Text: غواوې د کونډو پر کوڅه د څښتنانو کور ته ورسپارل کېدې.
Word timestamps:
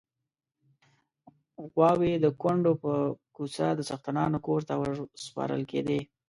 غواوې 1.73 2.11
د 2.19 2.25
کونډو 2.41 2.71
پر 2.81 2.97
کوڅه 3.35 3.67
د 3.75 3.79
څښتنانو 3.89 4.37
کور 4.47 4.61
ته 4.67 4.73
ورسپارل 4.77 5.61
کېدې. 5.71 5.99